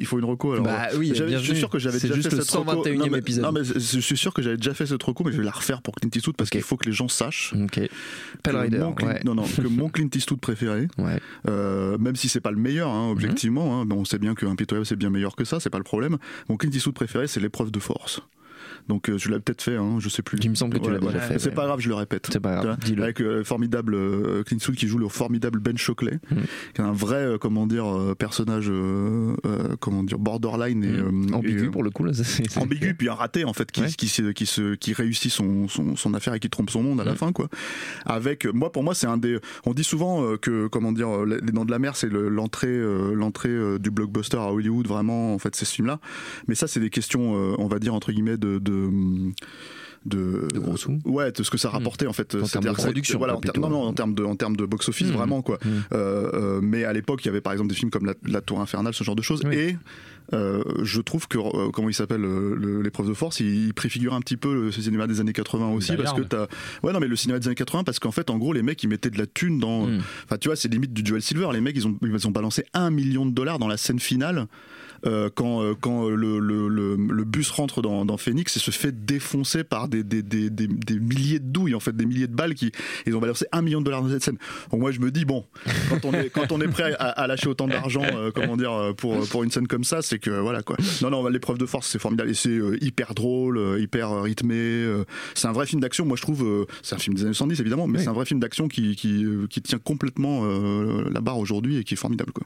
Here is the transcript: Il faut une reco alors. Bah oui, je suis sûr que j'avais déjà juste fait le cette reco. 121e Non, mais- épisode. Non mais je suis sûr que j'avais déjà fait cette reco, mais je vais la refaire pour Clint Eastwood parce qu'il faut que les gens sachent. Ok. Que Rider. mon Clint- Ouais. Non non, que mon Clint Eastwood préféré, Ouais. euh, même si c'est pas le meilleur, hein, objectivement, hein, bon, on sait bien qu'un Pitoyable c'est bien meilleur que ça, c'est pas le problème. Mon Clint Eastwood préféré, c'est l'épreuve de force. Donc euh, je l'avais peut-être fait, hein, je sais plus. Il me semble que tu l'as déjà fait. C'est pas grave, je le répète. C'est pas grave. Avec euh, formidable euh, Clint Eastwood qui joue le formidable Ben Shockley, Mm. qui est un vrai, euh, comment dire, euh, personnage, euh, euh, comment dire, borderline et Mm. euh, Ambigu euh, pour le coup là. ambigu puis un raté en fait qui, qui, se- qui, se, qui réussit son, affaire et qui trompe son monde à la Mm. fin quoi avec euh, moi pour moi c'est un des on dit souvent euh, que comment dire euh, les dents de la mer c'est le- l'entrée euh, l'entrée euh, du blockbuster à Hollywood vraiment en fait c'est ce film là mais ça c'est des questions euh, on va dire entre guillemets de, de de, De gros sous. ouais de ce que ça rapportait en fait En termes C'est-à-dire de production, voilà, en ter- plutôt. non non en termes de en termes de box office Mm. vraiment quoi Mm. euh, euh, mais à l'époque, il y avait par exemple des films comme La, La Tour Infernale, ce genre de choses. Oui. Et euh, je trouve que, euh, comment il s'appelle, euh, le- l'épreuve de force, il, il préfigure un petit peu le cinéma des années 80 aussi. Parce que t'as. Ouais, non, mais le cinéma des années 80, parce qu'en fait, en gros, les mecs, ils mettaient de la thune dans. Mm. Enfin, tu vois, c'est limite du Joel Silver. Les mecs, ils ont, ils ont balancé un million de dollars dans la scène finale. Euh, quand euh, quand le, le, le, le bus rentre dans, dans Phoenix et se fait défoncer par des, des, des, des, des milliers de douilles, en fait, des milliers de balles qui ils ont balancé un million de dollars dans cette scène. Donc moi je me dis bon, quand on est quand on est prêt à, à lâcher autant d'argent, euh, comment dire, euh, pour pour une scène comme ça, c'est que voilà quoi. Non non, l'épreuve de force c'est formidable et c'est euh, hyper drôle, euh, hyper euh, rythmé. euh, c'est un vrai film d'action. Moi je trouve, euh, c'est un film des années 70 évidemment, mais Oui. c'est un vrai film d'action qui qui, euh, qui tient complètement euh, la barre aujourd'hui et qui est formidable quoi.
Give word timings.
Il 0.00 0.06
faut 0.06 0.18
une 0.18 0.24
reco 0.24 0.52
alors. 0.54 0.64
Bah 0.64 0.88
oui, 0.96 1.12
je 1.14 1.36
suis 1.36 1.56
sûr 1.56 1.68
que 1.70 1.78
j'avais 1.78 2.00
déjà 2.00 2.14
juste 2.14 2.30
fait 2.30 2.36
le 2.36 2.42
cette 2.42 2.54
reco. 2.56 2.82
121e 2.84 2.96
Non, 2.98 3.06
mais- 3.12 3.18
épisode. 3.18 3.44
Non 3.44 3.52
mais 3.52 3.60
je 3.64 4.00
suis 4.00 4.16
sûr 4.16 4.32
que 4.34 4.40
j'avais 4.42 4.56
déjà 4.56 4.72
fait 4.74 4.86
cette 4.86 5.02
reco, 5.02 5.22
mais 5.24 5.30
je 5.32 5.36
vais 5.36 5.44
la 5.44 5.50
refaire 5.50 5.82
pour 5.82 5.94
Clint 5.94 6.10
Eastwood 6.14 6.36
parce 6.36 6.50
qu'il 6.50 6.62
faut 6.62 6.76
que 6.76 6.86
les 6.86 6.92
gens 6.92 7.08
sachent. 7.08 7.52
Ok. 7.54 7.80
Que 8.42 8.50
Rider. 8.50 8.78
mon 8.78 8.92
Clint- 8.92 9.08
Ouais. 9.08 9.20
Non 9.24 9.34
non, 9.34 9.42
que 9.44 9.68
mon 9.68 9.88
Clint 9.90 10.08
Eastwood 10.14 10.40
préféré, 10.40 10.88
Ouais. 10.98 11.20
euh, 11.48 11.98
même 11.98 12.16
si 12.16 12.28
c'est 12.28 12.40
pas 12.40 12.50
le 12.50 12.56
meilleur, 12.58 12.88
hein, 12.90 13.10
objectivement, 13.10 13.80
hein, 13.80 13.84
bon, 13.86 13.96
on 13.96 14.04
sait 14.04 14.18
bien 14.18 14.34
qu'un 14.34 14.54
Pitoyable 14.56 14.86
c'est 14.86 14.96
bien 14.96 15.10
meilleur 15.10 15.36
que 15.36 15.44
ça, 15.44 15.60
c'est 15.60 15.70
pas 15.70 15.78
le 15.78 15.84
problème. 15.84 16.16
Mon 16.48 16.56
Clint 16.56 16.70
Eastwood 16.72 16.94
préféré, 16.94 17.26
c'est 17.26 17.40
l'épreuve 17.40 17.70
de 17.70 17.78
force. 17.78 18.20
Donc 18.88 19.08
euh, 19.08 19.18
je 19.18 19.28
l'avais 19.28 19.40
peut-être 19.40 19.62
fait, 19.62 19.76
hein, 19.76 19.96
je 19.98 20.08
sais 20.08 20.22
plus. 20.22 20.38
Il 20.42 20.50
me 20.50 20.54
semble 20.54 20.78
que 20.78 20.84
tu 20.84 20.90
l'as 20.90 20.98
déjà 20.98 21.20
fait. 21.20 21.38
C'est 21.38 21.50
pas 21.54 21.66
grave, 21.66 21.80
je 21.80 21.88
le 21.88 21.94
répète. 21.94 22.28
C'est 22.32 22.40
pas 22.40 22.62
grave. 22.62 22.76
Avec 23.00 23.20
euh, 23.20 23.44
formidable 23.44 23.94
euh, 23.94 24.42
Clint 24.44 24.56
Eastwood 24.58 24.76
qui 24.76 24.86
joue 24.88 24.98
le 24.98 25.08
formidable 25.08 25.58
Ben 25.60 25.76
Shockley, 25.76 26.18
Mm. 26.30 26.36
qui 26.74 26.80
est 26.80 26.84
un 26.84 26.92
vrai, 26.92 27.16
euh, 27.24 27.38
comment 27.38 27.66
dire, 27.66 27.86
euh, 27.86 28.14
personnage, 28.14 28.68
euh, 28.70 29.34
euh, 29.46 29.76
comment 29.80 30.02
dire, 30.02 30.18
borderline 30.18 30.84
et 30.84 30.88
Mm. 30.88 31.26
euh, 31.32 31.34
Ambigu 31.36 31.66
euh, 31.66 31.70
pour 31.70 31.82
le 31.82 31.90
coup 31.90 32.04
là. 32.04 32.12
ambigu 32.56 32.94
puis 32.94 33.08
un 33.08 33.14
raté 33.14 33.44
en 33.44 33.52
fait 33.52 33.70
qui, 33.70 33.82
qui, 33.96 34.08
se- 34.08 34.30
qui, 34.32 34.46
se, 34.46 34.74
qui 34.74 34.92
réussit 34.92 35.30
son, 35.32 35.66
affaire 36.14 36.34
et 36.34 36.40
qui 36.40 36.50
trompe 36.50 36.70
son 36.70 36.82
monde 36.82 37.00
à 37.00 37.04
la 37.04 37.12
Mm. 37.12 37.16
fin 37.16 37.32
quoi 37.32 37.48
avec 38.06 38.46
euh, 38.46 38.52
moi 38.52 38.72
pour 38.72 38.82
moi 38.82 38.94
c'est 38.94 39.06
un 39.06 39.16
des 39.16 39.38
on 39.64 39.72
dit 39.74 39.84
souvent 39.84 40.22
euh, 40.24 40.36
que 40.36 40.66
comment 40.68 40.92
dire 40.92 41.08
euh, 41.08 41.40
les 41.42 41.52
dents 41.52 41.64
de 41.64 41.70
la 41.70 41.78
mer 41.78 41.96
c'est 41.96 42.08
le- 42.08 42.28
l'entrée 42.28 42.68
euh, 42.68 43.14
l'entrée 43.14 43.48
euh, 43.50 43.78
du 43.78 43.90
blockbuster 43.90 44.36
à 44.38 44.52
Hollywood 44.52 44.86
vraiment 44.86 45.34
en 45.34 45.38
fait 45.38 45.54
c'est 45.56 45.64
ce 45.64 45.74
film 45.74 45.86
là 45.88 46.00
mais 46.48 46.54
ça 46.54 46.66
c'est 46.66 46.80
des 46.80 46.90
questions 46.90 47.34
euh, 47.36 47.54
on 47.58 47.66
va 47.66 47.78
dire 47.78 47.94
entre 47.94 48.12
guillemets 48.12 48.36
de, 48.36 48.49
de 48.58 48.90
de, 50.06 50.48
De 50.54 50.58
gros 50.58 50.78
sous. 50.78 50.98
ouais 51.04 51.30
de 51.30 51.42
ce 51.42 51.50
que 51.50 51.58
ça 51.58 51.68
rapportait 51.68 52.06
en 52.06 52.14
fait 52.14 52.34
En 52.34 52.38
termes 52.38 52.46
C'est-à-dire 52.46 52.72
de 52.72 52.76
production, 52.78 53.18
voilà, 53.18 53.36
en 53.36 53.40
ter- 53.40 53.52
plutôt. 53.52 53.68
non 53.68 53.74
non 53.82 53.82
en 53.86 53.92
termes 53.92 54.14
de 54.14 54.24
en 54.24 54.34
termes 54.34 54.56
de 54.56 54.64
box 54.64 54.88
office 54.88 55.08
Mm. 55.08 55.12
vraiment 55.12 55.42
quoi 55.42 55.58
Mm. 55.62 55.68
euh, 55.92 56.30
euh, 56.32 56.60
mais 56.62 56.84
à 56.84 56.94
l'époque, 56.94 57.20
il 57.22 57.26
y 57.26 57.28
avait 57.28 57.42
par 57.42 57.52
exemple 57.52 57.68
des 57.68 57.74
films 57.74 57.90
comme 57.90 58.06
La, 58.06 58.14
La 58.26 58.40
Tour 58.40 58.60
Infernale, 58.62 58.94
ce 58.94 59.04
genre 59.04 59.14
de 59.14 59.20
choses. 59.20 59.42
Oui. 59.44 59.54
Et 59.54 59.76
euh, 60.32 60.62
je 60.84 61.02
trouve 61.02 61.28
que, 61.28 61.36
euh, 61.36 61.70
comment 61.70 61.90
il 61.90 61.94
s'appelle, 61.94 62.24
euh, 62.24 62.54
le- 62.56 62.80
l'épreuve 62.80 63.08
de 63.08 63.14
force, 63.14 63.40
il, 63.40 63.66
il 63.66 63.74
préfigure 63.74 64.14
un 64.14 64.20
petit 64.20 64.38
peu 64.38 64.54
le 64.54 64.72
cinéma 64.72 65.06
des 65.06 65.20
années 65.20 65.34
80 65.34 65.68
aussi. 65.68 65.94
Parce 65.96 66.14
que 66.14 66.22
t'as. 66.22 66.46
Ouais, 66.82 66.94
non, 66.94 67.00
mais 67.00 67.08
le 67.08 67.16
cinéma 67.16 67.38
des 67.38 67.48
années 67.48 67.54
80, 67.54 67.84
parce 67.84 67.98
qu'en 67.98 68.12
fait, 68.12 68.30
en 68.30 68.38
gros, 68.38 68.54
les 68.54 68.62
mecs, 68.62 68.82
ils 68.82 68.88
mettaient 68.88 69.10
de 69.10 69.18
la 69.18 69.26
thune 69.26 69.58
dans. 69.58 69.86
Mm. 69.86 69.98
Enfin, 70.24 70.38
tu 70.38 70.48
vois, 70.48 70.56
c'est 70.56 70.68
limite 70.72 70.94
du 70.94 71.02
Joel 71.04 71.20
Silver. 71.20 71.48
Les 71.52 71.60
mecs, 71.60 71.76
ils 71.76 71.86
ont, 71.86 71.98
ils 72.02 72.26
ont 72.26 72.30
balancé 72.30 72.64
un 72.72 72.88
million 72.90 73.26
de 73.26 73.32
dollars 73.32 73.58
dans 73.58 73.68
la 73.68 73.76
scène 73.76 73.98
finale. 74.00 74.46
Euh, 75.06 75.30
quand 75.34 75.62
euh, 75.62 75.74
quand 75.80 76.08
le, 76.08 76.38
le, 76.38 76.68
le, 76.68 76.96
le 76.96 77.24
bus 77.24 77.50
rentre 77.50 77.82
dans, 77.82 78.04
dans 78.04 78.16
Phoenix 78.16 78.56
et 78.56 78.60
se 78.60 78.70
fait 78.70 78.92
défoncer 79.04 79.64
par 79.64 79.88
des, 79.88 80.02
des, 80.04 80.22
des, 80.22 80.50
des, 80.50 80.66
des 80.66 80.98
milliers 80.98 81.38
de 81.38 81.46
douilles, 81.48 81.74
en 81.74 81.80
fait, 81.80 81.96
des 81.96 82.06
milliers 82.06 82.26
de 82.28 82.34
balles 82.34 82.54
qui 82.54 82.72
ils 83.06 83.14
ont 83.16 83.20
balancé 83.20 83.46
un 83.52 83.62
million 83.62 83.80
de 83.80 83.84
dollars 83.86 84.02
dans 84.02 84.10
cette 84.10 84.22
scène. 84.22 84.38
Donc 84.70 84.80
moi 84.80 84.90
je 84.90 85.00
me 85.00 85.10
dis 85.10 85.24
bon, 85.24 85.44
quand 85.88 86.04
on 86.04 86.12
est 86.12 86.30
quand 86.30 86.52
on 86.52 86.60
est 86.60 86.68
prêt 86.68 86.94
à, 86.98 87.08
à 87.08 87.26
lâcher 87.26 87.48
autant 87.48 87.66
d'argent, 87.68 88.02
euh, 88.14 88.30
comment 88.34 88.56
dire, 88.56 88.72
euh, 88.72 88.92
pour 88.92 89.26
pour 89.28 89.42
une 89.44 89.50
scène 89.50 89.66
comme 89.66 89.84
ça, 89.84 90.02
c'est 90.02 90.18
que 90.18 90.30
voilà 90.30 90.62
quoi. 90.62 90.76
Non 91.02 91.10
non, 91.10 91.26
l'épreuve 91.28 91.58
de 91.58 91.66
force 91.66 91.88
c'est 91.88 91.98
formidable 91.98 92.30
et 92.30 92.34
c'est 92.34 92.50
euh, 92.50 92.76
hyper 92.82 93.14
drôle, 93.14 93.58
euh, 93.58 93.80
hyper 93.80 94.10
euh, 94.12 94.20
rythmé. 94.22 94.54
euh, 94.56 95.04
c'est 95.34 95.48
un 95.48 95.52
vrai 95.52 95.66
film 95.66 95.80
d'action. 95.80 96.04
Moi 96.04 96.16
je 96.16 96.22
trouve, 96.22 96.44
euh, 96.44 96.66
c'est 96.82 96.94
un 96.94 96.98
film 96.98 97.14
des 97.16 97.22
années 97.24 97.32
70 97.34 97.60
évidemment, 97.60 97.86
mais 97.86 97.98
Oui. 97.98 98.04
c'est 98.04 98.10
un 98.10 98.14
vrai 98.14 98.24
film 98.26 98.40
d'action 98.40 98.68
qui 98.68 98.96
qui, 98.96 99.24
euh, 99.24 99.46
qui 99.48 99.62
tient 99.62 99.78
complètement 99.78 100.42
euh, 100.44 101.04
la 101.10 101.20
barre 101.20 101.38
aujourd'hui 101.38 101.76
et 101.78 101.84
qui 101.84 101.94
est 101.94 101.96
formidable 101.96 102.32
quoi. 102.32 102.38